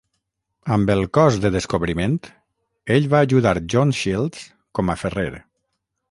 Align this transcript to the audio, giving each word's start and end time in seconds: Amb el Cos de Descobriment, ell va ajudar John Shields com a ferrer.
Amb 0.75 0.91
el 0.93 1.03
Cos 1.17 1.35
de 1.41 1.51
Descobriment, 1.55 2.15
ell 2.95 3.05
va 3.11 3.21
ajudar 3.27 3.51
John 3.73 3.93
Shields 3.99 4.47
com 4.79 4.91
a 4.95 4.97
ferrer. 5.03 5.29